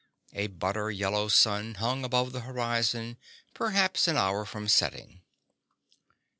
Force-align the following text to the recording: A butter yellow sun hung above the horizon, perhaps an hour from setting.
A 0.33 0.47
butter 0.47 0.89
yellow 0.89 1.27
sun 1.27 1.75
hung 1.75 2.03
above 2.03 2.31
the 2.31 2.39
horizon, 2.39 3.17
perhaps 3.53 4.07
an 4.07 4.17
hour 4.17 4.45
from 4.45 4.67
setting. 4.67 5.21